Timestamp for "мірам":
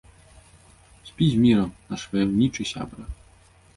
1.43-1.69